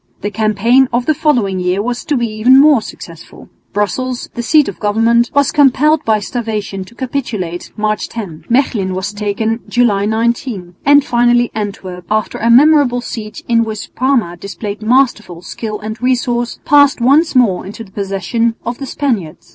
[0.21, 3.49] The campaign of the following year was to be even more successful.
[3.71, 9.13] Brussels, the seat of government, was compelled by starvation to capitulate, March 10; Mechlin was
[9.13, 15.41] taken, July 19; and finally Antwerp, after a memorable siege, in which Parma displayed masterly
[15.41, 19.49] skill and resource, passed once more into the possession of the Spaniards.